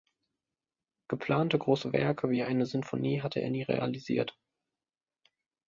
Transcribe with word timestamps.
Geplante 1.09 1.59
große 1.59 1.93
Werke 1.93 2.31
wie 2.31 2.41
eine 2.41 2.65
Sinfonie 2.65 3.21
hat 3.21 3.35
er 3.35 3.47
nie 3.51 3.61
realisiert. 3.61 4.35